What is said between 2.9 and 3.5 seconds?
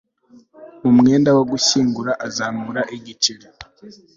igiceri